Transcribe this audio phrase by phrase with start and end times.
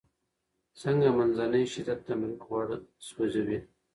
[0.81, 2.67] څنګه منځنی شدت تمرین غوړ
[3.07, 3.59] سوځوي؟